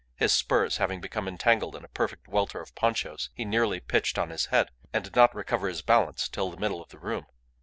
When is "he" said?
3.35-3.45